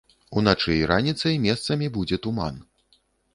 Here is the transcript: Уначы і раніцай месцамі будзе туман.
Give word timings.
Уначы 0.39 0.71
і 0.77 0.87
раніцай 0.91 1.35
месцамі 1.45 1.91
будзе 1.99 2.21
туман. 2.25 2.59